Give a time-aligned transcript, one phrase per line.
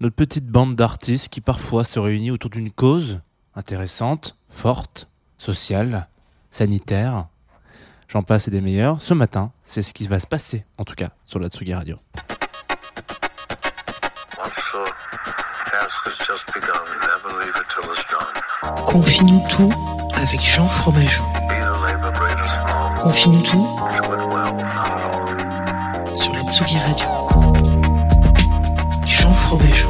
[0.00, 3.20] notre petite bande d'artistes qui parfois se réunit autour d'une cause
[3.54, 6.08] intéressante, forte, sociale,
[6.50, 7.26] sanitaire.
[8.08, 9.00] J'en passe et des meilleurs.
[9.02, 11.96] Ce matin, c'est ce qui va se passer, en tout cas, sur la Tsugi Radio.
[18.86, 19.70] Confine-nous tout
[20.14, 21.22] avec Jean Fromageau.
[23.02, 23.68] Confine-nous tout
[26.16, 27.06] sur la Tsugi Radio.
[29.06, 29.89] Jean Fromageau.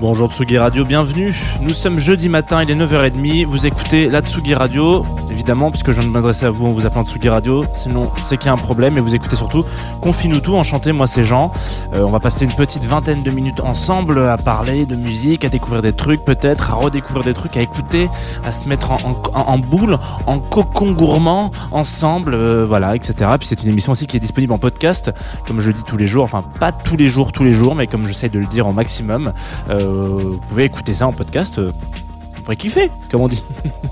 [0.00, 1.32] Bonjour Tsugi Radio, bienvenue.
[1.60, 3.46] Nous sommes jeudi matin, il est 9h30.
[3.46, 6.84] Vous écoutez la Tsugi Radio, évidemment, puisque je viens de m'adresser à vous en vous
[6.84, 7.62] appelant Tsugi Radio.
[7.76, 8.98] Sinon, c'est qu'il y a un problème.
[8.98, 9.64] Et vous écoutez surtout
[10.00, 11.52] Confine-nous tout, enchanté, moi c'est Jean.
[11.94, 15.48] Euh, on va passer une petite vingtaine de minutes ensemble à parler de musique, à
[15.48, 18.10] découvrir des trucs peut-être, à redécouvrir des trucs, à écouter,
[18.44, 23.30] à se mettre en, boule, en cocon gourmand, ensemble, euh, voilà, etc.
[23.38, 25.12] Puis c'est une émission aussi qui est disponible en podcast,
[25.46, 26.24] comme je le dis tous les jours.
[26.24, 28.72] Enfin, pas tous les jours, tous les jours, mais comme j'essaye de le dire au
[28.72, 29.32] maximum.
[29.70, 31.58] Euh, vous pouvez écouter ça en podcast.
[31.58, 33.42] euh, ça me ferait kiffer, comme on dit.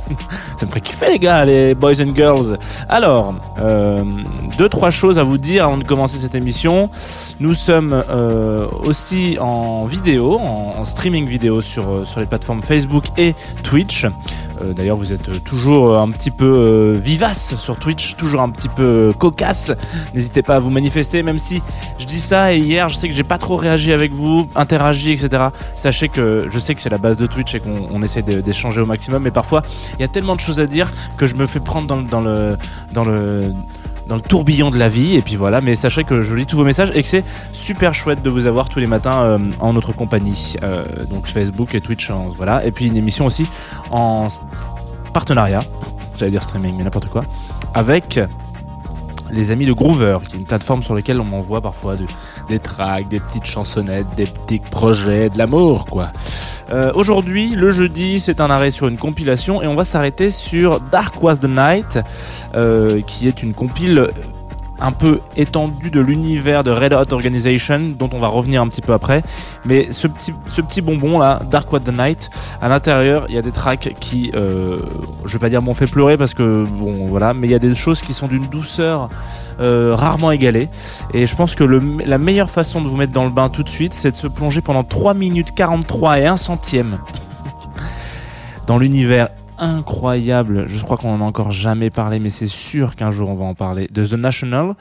[0.58, 2.58] ça me ferait kiffer, les gars, les boys and girls.
[2.88, 4.04] Alors, euh,
[4.58, 6.90] deux, trois choses à vous dire avant de commencer cette émission.
[7.40, 13.06] Nous sommes euh, aussi en vidéo, en, en streaming vidéo sur, sur les plateformes Facebook
[13.16, 14.04] et Twitch.
[14.62, 18.50] Euh, D'ailleurs, vous êtes euh, toujours un petit peu euh, vivace sur Twitch, toujours un
[18.50, 19.72] petit peu euh, cocasse.
[20.14, 21.62] N'hésitez pas à vous manifester, même si
[21.98, 25.12] je dis ça et hier, je sais que j'ai pas trop réagi avec vous, interagi,
[25.12, 25.44] etc.
[25.74, 28.80] Sachez que je sais que c'est la base de Twitch et qu'on on essaie d'échanger
[28.80, 29.62] au maximum, mais parfois
[29.94, 32.56] il y a tellement de choses à dire que je me fais prendre dans le
[32.94, 33.52] dans le
[34.12, 35.14] dans le tourbillon de la vie.
[35.14, 37.94] Et puis voilà mais sachez que je lis tous vos messages et que c'est super
[37.94, 41.80] chouette de vous avoir tous les matins euh, en notre compagnie Euh, donc Facebook et
[41.80, 42.62] Twitch voilà.
[42.66, 43.46] Et puis une émission aussi
[43.90, 44.28] en
[45.14, 45.60] partenariat
[46.18, 47.22] j'allais dire streaming mais n'importe quoi
[47.74, 48.20] avec
[49.32, 52.04] les amis de Groover, qui est une plateforme sur laquelle on m'envoie parfois de-
[52.48, 56.10] des tracks, des petites chansonnettes, des petits projets, de l'amour, quoi.
[56.72, 60.80] Euh, Aujourd'hui, le jeudi, c'est un arrêt sur une compilation et on va s'arrêter sur
[60.80, 61.98] Dark Was the Night,
[62.54, 64.08] euh, qui est une compile
[64.82, 68.80] un peu étendue de l'univers de Red Hot Organization, dont on va revenir un petit
[68.80, 69.22] peu après.
[69.64, 73.38] Mais ce petit, ce petit bonbon là, Dark Was the Night, à l'intérieur, il y
[73.38, 74.78] a des tracks qui, euh,
[75.24, 77.60] je vais pas dire m'ont fait pleurer parce que bon voilà, mais il y a
[77.60, 79.08] des choses qui sont d'une douceur
[79.60, 80.68] euh, rarement égalée.
[81.14, 83.68] Et je pense que la meilleure façon de vous mettre dans le bain tout de
[83.68, 86.94] suite, c'est de se plonger pendant 3 minutes 43 et 1 centième
[88.66, 89.28] dans l'univers
[89.62, 93.36] incroyable, je crois qu'on en a encore jamais parlé, mais c'est sûr qu'un jour on
[93.36, 94.74] va en parler, de The National,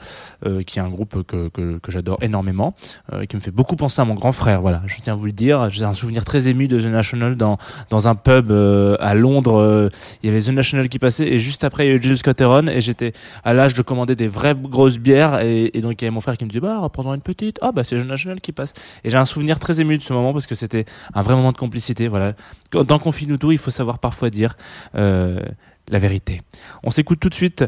[0.44, 2.74] euh, qui est un groupe que, que, que j'adore énormément,
[3.12, 5.26] euh, qui me fait beaucoup penser à mon grand frère, voilà, je tiens à vous
[5.26, 7.58] le dire, j'ai un souvenir très ému de The National dans,
[7.90, 9.88] dans un pub euh, à Londres, euh,
[10.24, 12.18] il y avait The National qui passait, et juste après il y a eu Jill
[12.18, 13.12] Scott Heron, et j'étais
[13.44, 16.20] à l'âge de commander des vraies grosses bières, et, et donc il y avait mon
[16.20, 18.74] frère qui me disait, bah, prends une petite, ah bah c'est The National qui passe,
[19.04, 21.52] et j'ai un souvenir très ému de ce moment, parce que c'était un vrai moment
[21.52, 22.32] de complicité, voilà,
[22.72, 24.56] dans Confine tout, il faut savoir parfois dire
[24.94, 25.40] euh,
[25.88, 26.42] la vérité.
[26.82, 27.64] On s'écoute tout de suite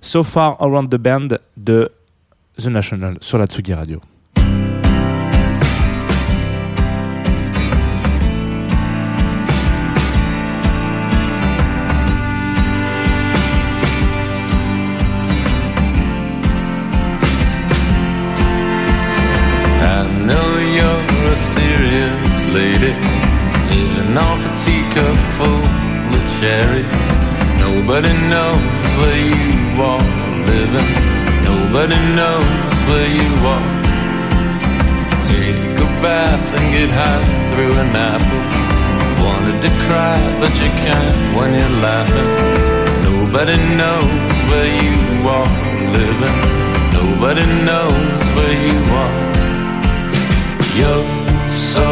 [0.00, 1.90] So Far Around the Band de
[2.56, 4.00] The National sur la Tsugi Radio.
[37.94, 38.42] Apple.
[39.24, 42.30] Wanted to cry, but you can't when you're laughing.
[43.08, 44.08] Nobody knows
[44.50, 44.98] where you
[45.36, 45.52] are
[45.96, 46.36] living.
[46.98, 49.16] Nobody knows where you are.
[50.78, 51.06] You're
[51.74, 51.86] so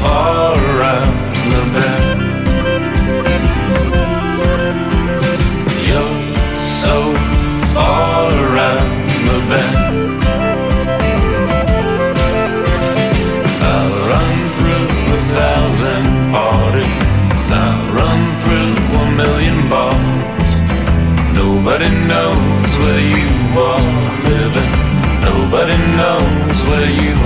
[0.00, 1.14] far around
[1.52, 2.01] the bend.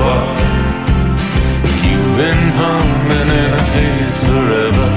[0.01, 0.37] Are.
[1.87, 4.89] You've been humming in a haze forever.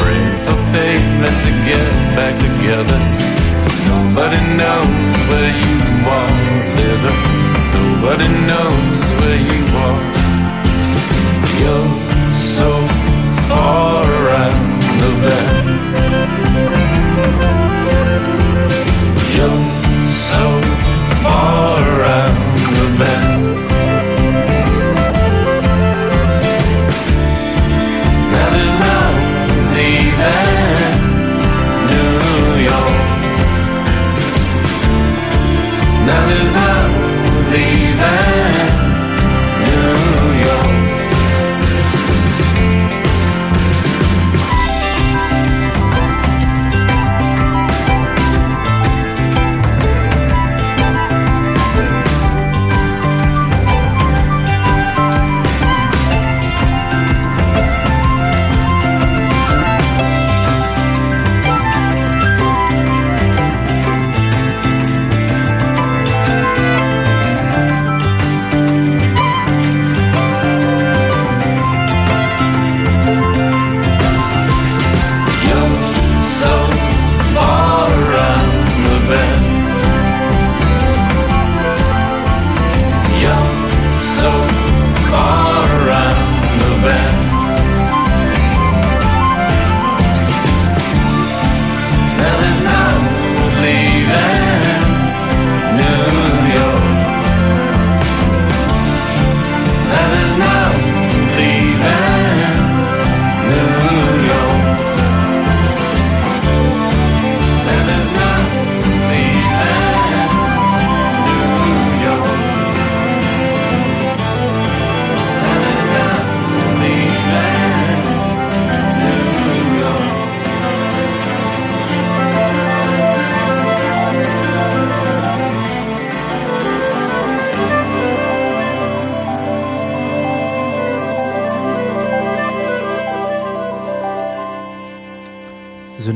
[0.00, 3.00] Praying for pavement to get back together.
[3.90, 5.76] Nobody knows where you
[6.16, 6.32] are
[6.80, 7.20] living.
[7.76, 9.13] Nobody knows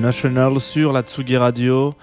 [0.09, 1.95] National sur la Tsugi Radio.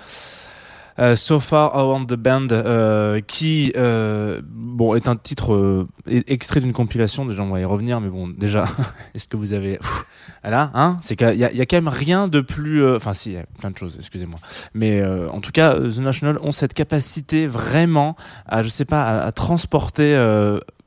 [0.99, 6.71] Euh, so Far Around the Band, euh, qui euh, bon est un titre extrait d'une
[6.71, 7.25] compilation.
[7.25, 8.65] Déjà, on va y revenir, mais bon, déjà,
[9.15, 10.05] est-ce que vous avez, Pff,
[10.43, 13.37] là, hein, c'est qu'il y, a- quand même rien de plus, enfin, si, il y
[13.37, 14.37] a plein de choses, excusez-moi,
[14.75, 18.15] mais en tout cas, The National ont cette capacité vraiment
[18.45, 20.15] à, je sais pas, à transporter.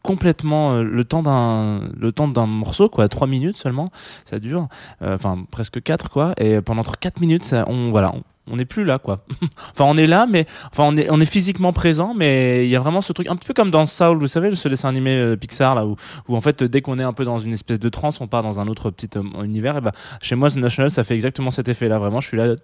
[0.02, 3.08] Complètement euh, le temps d'un le temps d'un morceau quoi.
[3.08, 3.90] Trois minutes seulement
[4.24, 4.68] ça dure.
[5.02, 6.34] Euh, enfin presque quatre quoi.
[6.38, 9.24] Et pendant quatre minutes ça, on voilà on, on n'est plus là quoi.
[9.72, 12.76] Enfin on est là mais enfin on est on est physiquement présent mais il y
[12.76, 15.14] a vraiment ce truc un petit peu comme dans Soul vous savez ce dessin animé
[15.16, 15.96] euh, Pixar là où
[16.28, 18.42] où en fait dès qu'on est un peu dans une espèce de transe on part
[18.42, 19.10] dans un autre petit
[19.42, 22.28] univers et bah chez moi The National ça fait exactement cet effet là vraiment je
[22.28, 22.54] suis là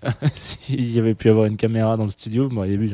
[0.32, 2.90] s'il y avait pu avoir une caméra dans le studio vous m'auriez vu.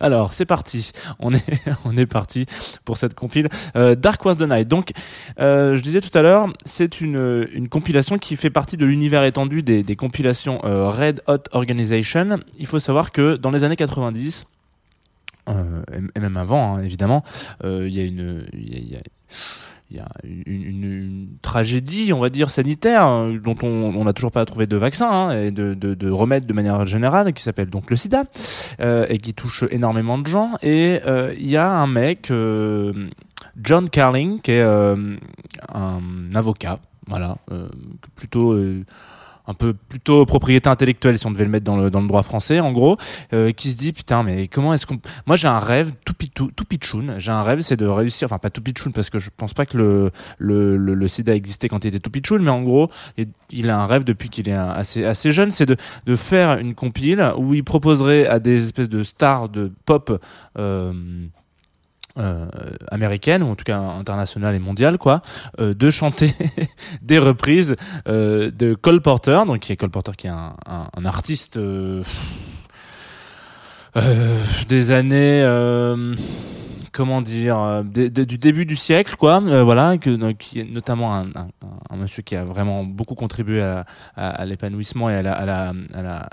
[0.00, 0.90] Alors c'est parti.
[1.18, 2.46] On est parti
[2.84, 4.68] pour cette compile Euh, Dark Was the Night.
[4.68, 4.92] Donc
[5.40, 9.62] euh, je disais tout à l'heure c'est une compilation qui fait partie de l'univers étendu
[9.62, 12.40] des, compilations euh, Red Hot Organization.
[12.58, 14.44] Il faut savoir que dans les années 90
[15.48, 15.82] euh,
[16.16, 17.22] et- même avant hein, évidemment
[17.62, 18.44] il y a une
[19.90, 24.44] il y a une, tragédie, on va dire, sanitaire, euh, dont on n'a toujours pas
[24.44, 27.90] trouvé de vaccin hein, et de, de, de remède de manière générale, qui s'appelle donc
[27.90, 28.24] le sida,
[28.80, 30.52] euh, et qui touche énormément de gens.
[30.62, 32.92] Et euh, il y a un mec, euh,
[33.62, 35.16] John Carling, qui est euh,
[35.72, 36.00] un
[36.34, 37.68] avocat, voilà, euh,
[38.16, 38.54] plutôt...
[39.46, 42.22] un peu plutôt propriété intellectuelle si on devait le mettre dans le, dans le droit
[42.22, 42.96] français en gros
[43.32, 46.50] euh, qui se dit putain mais comment est-ce qu'on moi j'ai un rêve tout pitou
[46.54, 49.30] tout pitchoun j'ai un rêve c'est de réussir enfin pas tout pitchoun parce que je
[49.36, 52.50] pense pas que le le, le, le sida existait quand il était tout pitchoun mais
[52.50, 55.76] en gros il, il a un rêve depuis qu'il est assez assez jeune c'est de
[56.06, 60.20] de faire une compile où il proposerait à des espèces de stars de pop
[60.58, 60.92] euh,
[62.18, 62.46] euh,
[62.90, 65.20] américaine ou en tout cas internationale et mondiale quoi
[65.58, 66.32] euh, de chanter
[67.02, 70.88] des reprises euh, de Cole Porter donc qui est Cole Porter qui est un, un,
[70.96, 72.02] un artiste euh,
[73.96, 76.14] euh, des années euh,
[76.92, 81.48] comment dire du début du siècle quoi voilà qui est notamment un, un,
[81.90, 83.84] un monsieur qui a vraiment beaucoup contribué à,
[84.16, 86.28] à, à l'épanouissement et à la, à la, à la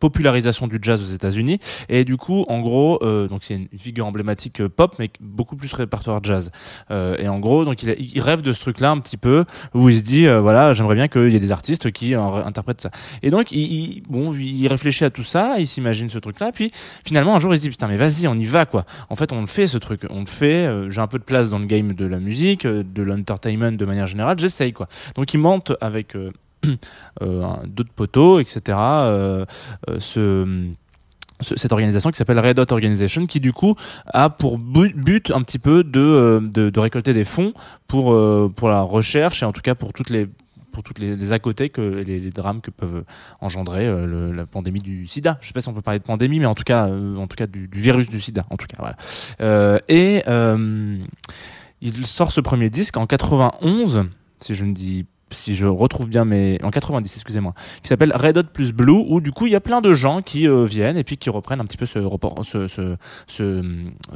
[0.00, 1.58] popularisation du jazz aux États-Unis.
[1.88, 5.54] Et du coup en gros euh, donc c'est une figure emblématique euh, pop mais beaucoup
[5.56, 6.50] plus répertoire jazz.
[6.90, 9.44] Euh, et en gros donc il, il rêve de ce truc là un petit peu
[9.74, 12.20] où il se dit euh, voilà j'aimerais bien qu'il y ait des artistes qui euh,
[12.44, 12.90] interprètent ça.
[13.22, 16.50] Et donc il, il- bon il réfléchit à tout ça il s'imagine ce truc là
[16.52, 16.72] puis
[17.04, 18.84] finalement un jour il se dit putain mais vas-y on y va quoi.
[19.10, 20.00] En fait on le fait ce truc.
[20.10, 22.66] On le fait euh, j'ai un peu de place dans le game de la musique
[22.66, 24.88] de l'entertainment de manière générale j'essaye quoi.
[25.14, 26.14] Donc il monte avec
[27.20, 29.44] d'autres poteaux etc euh,
[29.88, 30.66] euh, ce
[31.40, 33.74] ce- cette organisation qui s'appelle Red Hot Organization qui du coup
[34.06, 37.54] a pour bu- but un petit peu de, euh, de, de récolter des fonds
[37.88, 40.28] pour, euh, pour la recherche et en tout cas pour toutes les
[40.72, 43.04] pour toutes les, les à côté que les, les drames que peuvent
[43.40, 45.38] engendrer euh, le- la pandémie du sida.
[45.40, 47.26] Je sais pas si on peut parler de pandémie, mais en tout cas, euh, en
[47.26, 48.44] tout cas du, du virus du sida.
[48.50, 48.96] En tout cas, voilà.
[49.40, 50.96] Euh, et euh,
[51.80, 54.04] il sort ce premier disque en 91,
[54.40, 58.38] si je ne dis si je retrouve bien mes en 90 excusez-moi qui s'appelle Red
[58.38, 60.96] Hot plus Blue où du coup il y a plein de gens qui euh, viennent
[60.96, 62.96] et puis qui reprennent un petit peu ce report ce ce
[63.26, 63.62] ce,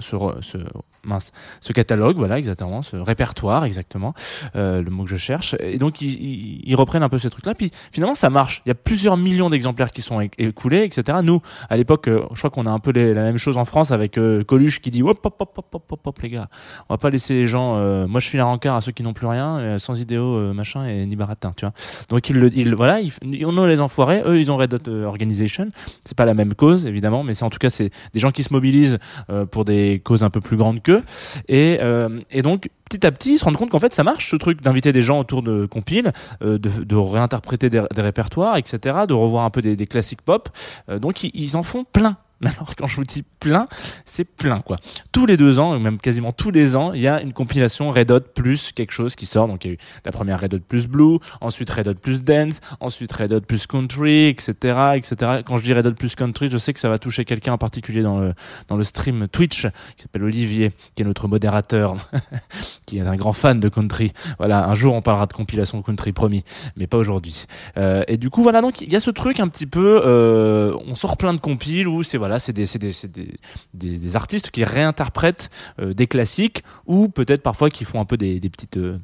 [0.00, 0.58] ce,
[1.04, 4.14] mince ce catalogue voilà exactement ce répertoire exactement
[4.56, 5.54] euh, le mot que je cherche.
[5.60, 8.62] Et donc ils, reprennent un peu ces trucs là puis finalement ça marche.
[8.66, 11.40] Il y a plusieurs millions d'exemplaires qui sont écoulés etc nous
[11.70, 14.18] à l'époque euh, je crois qu'on a un peu la même chose en France avec
[14.46, 16.48] Coluche qui dit hop hop hop hop hop hop les gars.
[16.88, 17.74] On va pas laisser les gens
[18.08, 21.16] moi je suis la rencard à ceux qui n'ont plus rien sans idéaux machin ni
[21.16, 21.74] baratin tu vois.
[22.08, 23.12] Donc ils le ils, voilà ils,
[23.46, 25.70] on les enfoirés eux ils ont Red Hot euh, Organization.
[26.04, 28.42] C'est pas la même cause évidemment mais c'est en tout cas c'est des gens qui
[28.42, 28.98] se mobilisent
[29.30, 31.02] euh, pour des causes un peu plus grandes qu'eux.
[31.48, 34.30] Et euh, et donc petit à petit ils se rendent compte qu'en fait ça marche
[34.30, 39.44] ce truc d'inviter des gens autour de compiles de, réinterpréter des, répertoires etc de revoir
[39.44, 40.48] un peu des, classiques pop.
[40.88, 42.16] Donc ils en font plein
[42.56, 43.66] alors quand je vous dis plein,
[44.04, 44.76] c'est plein quoi.
[45.12, 47.90] Tous les deux ans, ou même quasiment tous les ans, il y a une compilation
[47.90, 49.48] Red Hot plus quelque chose qui sort.
[49.48, 52.22] Donc il y a eu la première Red Hot plus Blue, ensuite Red Hot plus
[52.22, 54.52] Dance, ensuite Red Hot plus Country, etc.,
[54.94, 55.42] etc.
[55.44, 57.58] Quand je dis Red Hot plus Country, je sais que ça va toucher quelqu'un en
[57.58, 58.34] particulier dans le
[58.68, 61.96] dans le stream Twitch qui s'appelle Olivier, qui est notre modérateur,
[62.86, 64.12] qui est un grand fan de country.
[64.38, 66.44] Voilà, un jour on parlera de compilation country, promis,
[66.76, 67.44] mais pas aujourd'hui.
[67.76, 70.76] Euh, et du coup voilà, donc il y a ce truc un petit peu, euh,
[70.86, 75.50] on sort plein de compiles où c'est voilà, c'est des, artistes qui réinterprètent
[75.80, 78.98] euh, des classiques ou peut-être parfois qui font un peu des, des petites euh,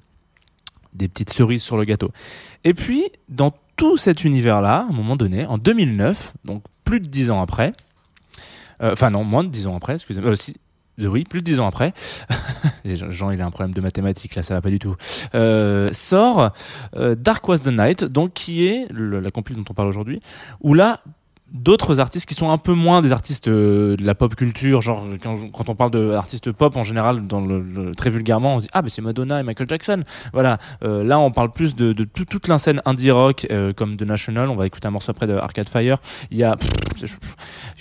[0.92, 2.10] des petites cerises sur le gâteau.
[2.64, 7.06] Et puis dans tout cet univers-là, à un moment donné, en 2009, donc plus de
[7.06, 7.72] dix ans après,
[8.82, 10.34] euh, enfin non, moins de dix ans après, excusez-moi,
[10.99, 11.94] oui, plus de dix ans après,
[12.84, 14.96] Jean il a un problème de mathématiques là, ça va pas du tout,
[15.92, 16.50] sort
[16.92, 20.20] Dark Was the Night, donc qui est la compil dont on parle aujourd'hui,
[20.60, 21.00] où là
[21.52, 25.04] d'autres artistes qui sont un peu moins des artistes euh, de la pop culture genre
[25.23, 27.23] quand, on parle d'artistes pop en général
[27.97, 30.04] très vulgairement on se dit ah mais c'est Madonna et Michael Jackson.
[30.33, 30.59] Voilà.
[30.85, 34.02] Euh, là on parle plus de, de tout- toute l'inscène indie rock euh, comme The
[34.02, 34.49] National.
[34.49, 35.99] On va écouter un morceau après de Arcade Fire.
[36.30, 37.19] Il y a pff,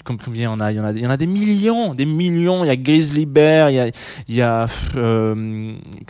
[0.04, 0.72] com- combien en a?
[0.72, 2.64] Il y en a il y en a des millions des millions.
[2.64, 3.88] Il y a Grizzly Bear il y a
[4.28, 4.96] il y a pff,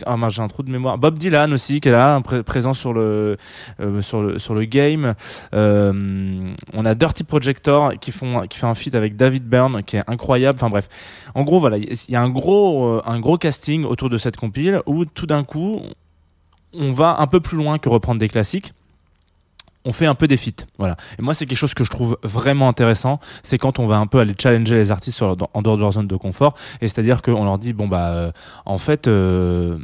[0.06, 0.98] ah mince, j'ai un trou de mémoire.
[0.98, 3.36] Bob Dylan aussi qui est là présent sur le
[4.00, 5.14] sur le sur le game.
[5.52, 7.24] On a Dirty
[8.00, 10.56] Qui font qui fait un feat avec David Byrne qui est incroyable.
[10.56, 10.88] Enfin bref,
[11.34, 14.36] en gros voilà, il y a un gros euh, un gros casting autour de cette
[14.36, 15.82] compile où tout d'un coup
[16.72, 18.72] on va un peu plus loin que reprendre des classiques.
[19.84, 20.96] On fait un peu des feats, voilà.
[21.18, 23.18] Et moi, c'est quelque chose que je trouve vraiment intéressant.
[23.42, 26.06] C'est quand on va un peu aller challenger les artistes en dehors de leur zone
[26.06, 26.54] de confort.
[26.82, 28.32] Et c'est-à-dire qu'on leur dit, bon bah, euh,
[28.66, 29.78] en fait, euh,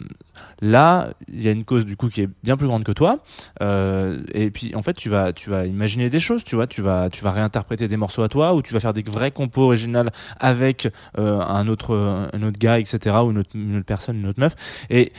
[0.60, 3.20] là, il y a une cause du coup qui est bien plus grande que toi.
[3.62, 6.82] Euh, et puis en fait, tu vas, tu vas imaginer des choses, tu vois, tu
[6.82, 9.62] vas, tu vas réinterpréter des morceaux à toi, ou tu vas faire des vrais compos
[9.62, 10.88] originales avec
[11.18, 14.54] euh, un autre, un autre gars, etc., ou une une autre personne, une autre meuf.
[14.90, 15.12] Et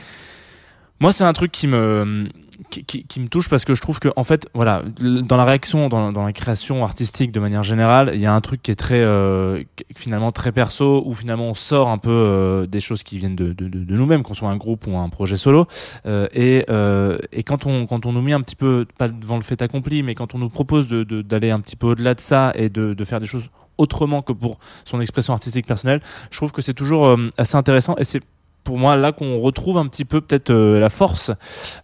[1.00, 2.28] moi, c'est un truc qui me
[2.70, 5.88] qui, qui, me touche parce que je trouve que en fait, voilà, dans la réaction,
[5.88, 8.76] dans, dans la création artistique de manière générale, il y a un truc qui est
[8.76, 9.62] très euh,
[9.96, 13.52] finalement très perso, où finalement on sort un peu euh, des choses qui viennent de,
[13.52, 15.66] de, de, nous-mêmes, qu'on soit un groupe ou un projet solo.
[16.06, 19.36] Euh, et euh, et quand on quand on nous met un petit peu pas devant
[19.36, 22.14] le fait accompli, mais quand on nous propose de de- d'aller un petit peu au-delà
[22.14, 26.00] de ça et de de faire des choses autrement que pour son expression artistique personnelle,
[26.30, 28.20] je trouve que c'est toujours euh, assez intéressant et c'est
[28.64, 31.30] pour moi là qu'on retrouve un petit peu peut-être euh, la force.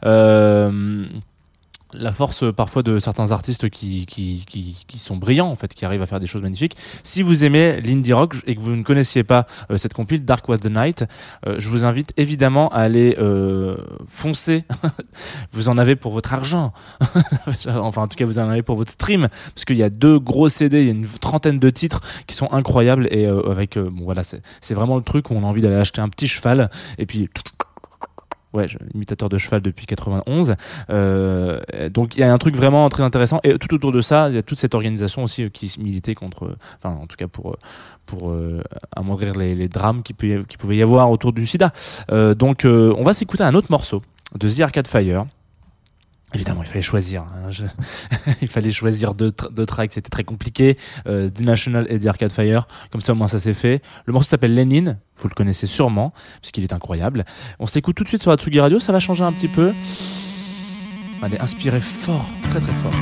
[0.05, 1.05] Euh,
[1.95, 5.73] la force euh, parfois de certains artistes qui, qui, qui, qui sont brillants en fait,
[5.75, 6.77] qui arrivent à faire des choses magnifiques.
[7.03, 10.49] Si vous aimez l'indie rock et que vous ne connaissiez pas euh, cette compile Dark
[10.49, 11.05] Was the Night,
[11.47, 13.77] euh, je vous invite évidemment à aller euh,
[14.09, 14.65] foncer.
[15.53, 16.73] vous en avez pour votre argent.
[17.67, 20.19] enfin en tout cas vous en avez pour votre stream parce qu'il y a deux
[20.19, 23.77] gros CD, il y a une trentaine de titres qui sont incroyables et euh, avec
[23.77, 26.09] euh, bon voilà c'est c'est vraiment le truc où on a envie d'aller acheter un
[26.09, 27.29] petit cheval et puis
[28.55, 30.55] Ouais, imitateur de cheval depuis 91.
[30.89, 34.29] Euh, donc il y a un truc vraiment très intéressant et tout autour de ça,
[34.29, 37.17] il y a toute cette organisation aussi euh, qui militait contre, euh, enfin en tout
[37.17, 37.57] cas pour euh,
[38.07, 38.63] pour euh,
[38.95, 41.73] amoindrir les, les drames qui, peut, qui pouvait y avoir autour du SIDA.
[42.13, 44.03] Euh, donc on va s'écouter un autre morceau
[44.39, 45.27] de The Arcade Fire.
[46.35, 47.23] Évidemment, il fallait choisir.
[47.23, 47.51] hein,
[48.43, 50.77] il fallait choisir deux tracks, c'était très compliqué.
[51.07, 52.67] Euh, The National et The Arcade Fire.
[52.91, 53.83] Comme ça, au moins, ça s'est fait.
[54.07, 54.97] Le morceau s'appelle Lenin.
[55.17, 57.25] Vous le connaissez sûrement, puisqu'il est incroyable.
[57.61, 58.79] On s'écoute tout de suite sur la Tsugi Radio.
[58.79, 59.73] Ça va changer un petit peu.
[61.23, 62.93] Allez, inspirez fort, très très fort.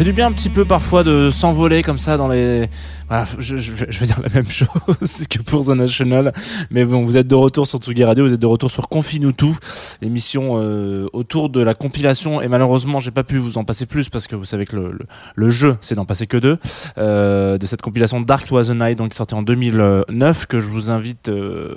[0.00, 2.70] Fait du bien un petit peu parfois de s'envoler comme ça dans les.
[3.08, 6.32] Voilà, je, je, je vais dire la même chose que pour The National,
[6.70, 9.32] mais bon, vous êtes de retour sur Tsugi Radio, vous êtes de retour sur Confine-nous
[9.32, 9.54] tout,
[10.00, 12.40] émission euh, autour de la compilation.
[12.40, 14.92] Et malheureusement, j'ai pas pu vous en passer plus parce que vous savez que le,
[14.92, 16.56] le, le jeu, c'est d'en passer que deux
[16.96, 20.90] euh, de cette compilation Dark Was the Night, donc sortie en 2009, que je vous
[20.90, 21.74] invite euh,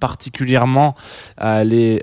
[0.00, 0.94] particulièrement
[1.36, 2.00] à aller.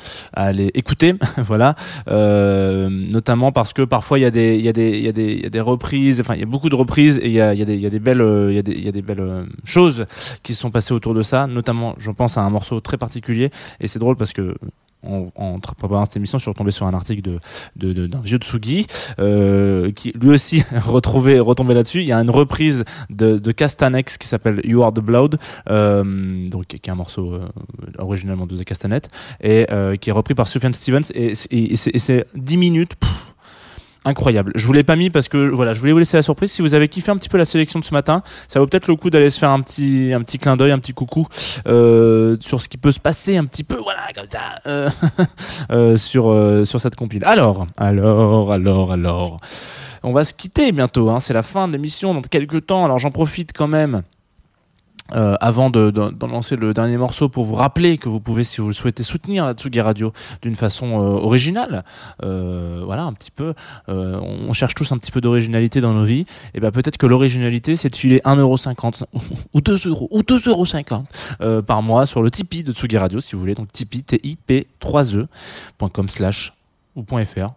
[0.00, 1.74] Euh, à aller écouter, voilà,
[2.08, 5.08] euh, notamment parce que parfois il y a des, il y a des, il y
[5.08, 7.26] a des, il y a des reprises, enfin il y a beaucoup de reprises et
[7.26, 8.58] il y a, il y a des, il y a des belles, euh, il y
[8.58, 10.06] a des, il y a des belles euh, choses
[10.42, 13.50] qui se sont passées autour de ça, notamment, je pense à un morceau très particulier
[13.80, 14.54] et c'est drôle parce que
[15.02, 17.38] en, en préparant cette émission, je suis retombé sur un article de
[17.76, 18.86] de- de- d'un vieux Tsugi
[19.18, 22.00] euh, qui lui aussi retrouvé retombé là-dessus.
[22.00, 26.48] Il y a une reprise de, de Castanex qui s'appelle You Are the Blood, euh,
[26.48, 27.48] donc qui est un morceau euh,
[27.98, 29.08] originalement de The Castanet
[29.40, 32.92] et euh, qui est repris par Sufjan Stevens et, et et c'est 10 minutes.
[34.04, 34.52] Incroyable.
[34.54, 36.50] Je vous l'ai pas mis parce que voilà, je voulais vous laisser la surprise.
[36.50, 38.88] Si vous avez kiffé un petit peu la sélection de ce matin, ça vaut peut-être
[38.88, 41.26] le coup d'aller se faire un petit un petit clin d'œil, un petit coucou
[41.66, 44.88] euh, sur ce qui peut se passer un petit peu, voilà, comme ça, euh,
[45.72, 47.24] euh, sur euh, sur cette compile.
[47.24, 49.40] Alors, alors, alors, alors,
[50.02, 51.10] on va se quitter bientôt.
[51.10, 51.20] Hein.
[51.20, 52.86] C'est la fin de l'émission dans quelques temps.
[52.86, 54.02] Alors j'en profite quand même.
[55.14, 58.44] Euh, avant de, de- d'en lancer le dernier morceau pour vous rappeler que vous pouvez,
[58.44, 61.84] si vous le souhaitez, soutenir la Tsugi Radio d'une façon euh, originale,
[62.24, 63.54] euh, voilà un petit peu.
[63.88, 66.26] euh, on cherche tous un petit peu d'originalité dans nos vies.
[66.54, 69.04] Et ben peut-être que l'originalité, c'est de filer 1,50€
[69.54, 71.04] ou 2 euros ou 2,50€
[71.40, 73.54] euh, par mois sur le Tipeee de Tsugi Radio, si vous voulez.
[73.54, 76.52] Donc Tipeee, T-I-P-3e.com slash
[76.96, 77.50] ou .fr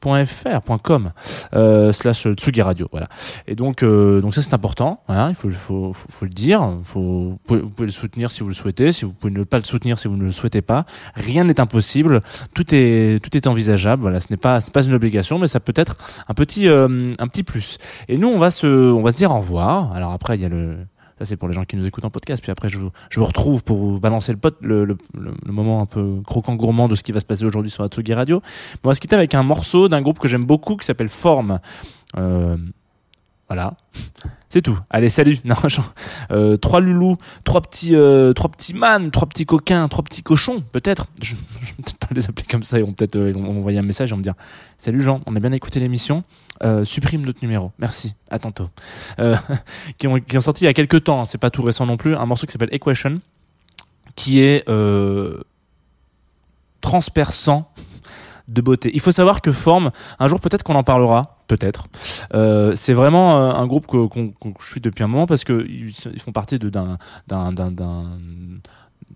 [0.00, 1.12] .fr.com
[1.54, 3.08] euh, slash Tsugi Radio voilà
[3.46, 6.76] et donc euh, donc ça c'est important voilà il faut, faut, faut, faut le dire
[6.84, 9.44] faut, vous, pouvez, vous pouvez le soutenir si vous le souhaitez si vous pouvez ne
[9.44, 10.84] pas le soutenir si vous ne le souhaitez pas
[11.14, 12.22] rien n'est impossible
[12.54, 15.48] tout est tout est envisageable voilà ce n'est pas ce n'est pas une obligation mais
[15.48, 15.96] ça peut être
[16.28, 19.30] un petit euh, un petit plus et nous on va se on va se dire
[19.30, 20.78] au revoir alors après il y a le
[21.18, 22.42] ça c'est pour les gens qui nous écoutent en podcast.
[22.42, 25.52] Puis après je vous, je vous retrouve pour vous balancer le, pot, le, le, le,
[25.52, 28.42] moment un peu croquant gourmand de ce qui va se passer aujourd'hui sur Atsugi Radio.
[28.84, 31.60] On va se quitter avec un morceau d'un groupe que j'aime beaucoup qui s'appelle Forme.
[32.16, 32.56] Euh,
[33.48, 33.74] voilà.
[34.50, 34.78] C'est tout.
[34.90, 35.36] Allez, salut.
[35.44, 35.54] Non,
[36.30, 40.62] euh, trois loulous, trois petits, euh, trois petits man, trois petits coquins, trois petits cochons,
[40.72, 41.06] peut-être.
[41.22, 42.78] Je, je vais peut-être pas les appeler comme ça.
[42.78, 44.34] Ils vont peut-être euh, un message et vont me dire
[44.78, 46.24] Salut Jean, on a bien écouté l'émission.
[46.62, 47.72] Euh, supprime notre numéro.
[47.78, 48.14] Merci.
[48.30, 48.68] À tantôt.
[49.20, 49.36] Euh,
[49.98, 51.20] qui, ont, qui ont sorti il y a quelques temps.
[51.20, 52.16] hein, C'est pas tout récent non plus.
[52.16, 53.20] Un morceau qui s'appelle Equation,
[54.16, 55.40] qui est euh,
[56.80, 57.70] transperçant
[58.48, 58.90] de beauté.
[58.94, 61.86] Il faut savoir que Forme, un jour peut-être qu'on en parlera, peut-être.
[62.34, 65.66] Euh, c'est vraiment euh, un groupe que, qu'on- je suis depuis un moment parce que
[65.68, 66.98] ils, ils font partie de, d'un,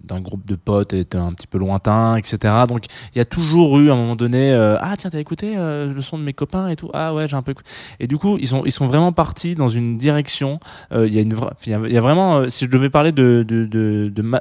[0.05, 2.55] d'un groupe de potes et un petit peu lointain, etc.
[2.69, 5.55] Donc il y a toujours eu à un moment donné, euh, ah tiens t'as écouté
[5.57, 7.55] euh, le son de mes copains et tout, ah ouais j'ai un peu.
[8.01, 10.61] Et du coup ils sont ils sont vraiment partis dans une direction.
[10.93, 11.37] euh, Il y a une
[11.67, 14.41] il y a, vraiment, euh, si je devais parler de de de de, ma-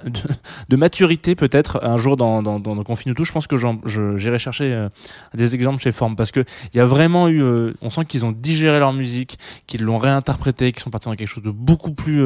[0.69, 3.55] de, maturité peut-être un jour dans dans dans, dans Confine tout, je pense que
[4.17, 4.89] j'irai chercher euh,
[5.33, 6.43] des exemples chez Forme parce que
[6.73, 7.43] il y a vraiment eu,
[7.81, 11.27] on sent qu'ils ont digéré leur musique, qu'ils l'ont réinterprété, qu'ils sont partis dans quelque
[11.27, 12.23] chose de beaucoup plus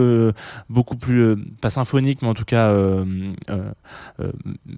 [0.69, 3.05] beaucoup plus pas symphonique mais en tout cas euh,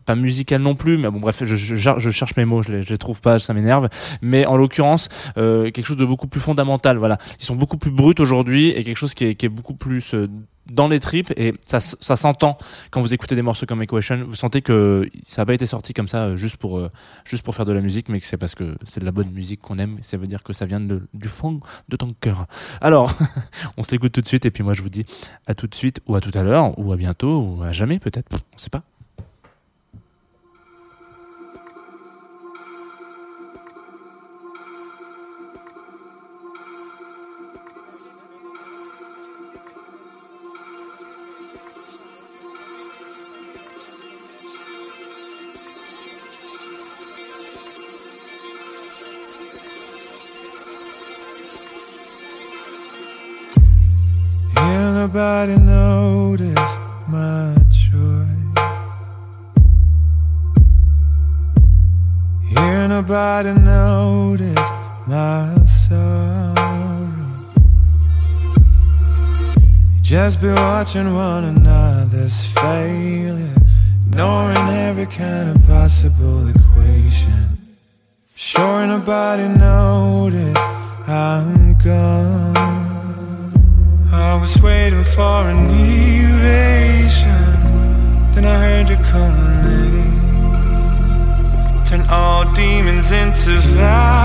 [0.06, 2.98] pas musical non plus mais bon bref je, je, cherche mes mots je les, les
[2.98, 3.90] trouve pas ça m'énerve.
[4.22, 7.18] Mais en l'occurrence euh, quelque chose de beaucoup plus fondamental voilà.
[7.40, 10.28] Ils sont beaucoup plus bruts aujourd'hui et quelque chose qui est, beaucoup plus euh,
[10.72, 12.58] dans les tripes et ça, ça s'entend.
[12.92, 15.94] Quand vous écoutez des morceaux comme Equation vous sentez que ça n'a pas été sorti
[15.94, 16.90] comme ça euh, juste pour euh,
[17.26, 19.32] juste pour faire de la musique mais que c'est parce que c'est de la bonne
[19.32, 19.98] musique qu'on aime.
[20.02, 22.48] Ça veut dire que ça vient de, du fond de ton cœur.
[22.82, 23.14] Alors
[23.78, 25.06] on se l'écoute tout de suite et puis moi je vous dis
[25.46, 28.00] à tout de suite ou à tout à l'heure ou à bientôt ou à jamais
[28.00, 28.38] peut-être.
[28.54, 28.84] On sait pas
[55.08, 58.28] nobody noticed my joy.
[62.50, 64.74] Here, nobody noticed
[65.08, 67.14] my sorrow.
[70.02, 73.56] Just be watching one another's failure,
[74.08, 77.58] ignoring every kind of possible equation.
[78.36, 80.68] Sure, nobody noticed
[81.08, 82.37] I'm gone.
[84.48, 87.32] Was waiting for an evasion.
[88.34, 88.96] Then I heard you
[89.66, 90.04] me.
[91.84, 94.17] Turn all demons into vibrations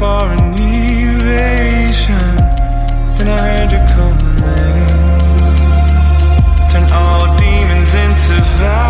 [0.00, 2.32] for an evasion.
[3.16, 4.96] Then I heard you calling.
[6.70, 8.89] Turn all demons into vibrations